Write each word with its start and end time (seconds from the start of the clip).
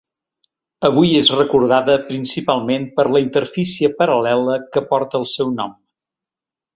Avui 0.87 1.11
és 1.17 1.27
recordada 1.35 1.97
principalment 2.07 2.87
per 2.97 3.05
la 3.17 3.21
interfície 3.27 3.91
paral·lela 4.03 4.57
que 4.75 4.83
porta 4.95 5.21
el 5.25 5.29
seu 5.37 5.53
nom. 5.63 5.77